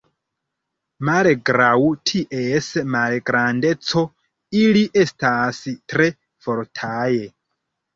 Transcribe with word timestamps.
Malgraŭ 1.09 1.75
ties 2.13 2.71
malgrandeco, 2.97 4.05
ili 4.65 4.85
estas 5.07 5.65
tre 5.73 6.13
fortaj. 6.45 7.11